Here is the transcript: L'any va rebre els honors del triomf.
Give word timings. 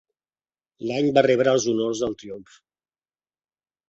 L'any 0.91 1.09
va 1.17 1.23
rebre 1.25 1.53
els 1.57 1.67
honors 1.73 2.01
del 2.05 2.15
triomf. 2.23 2.57